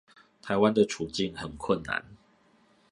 [0.41, 2.03] 臺灣的處境很困難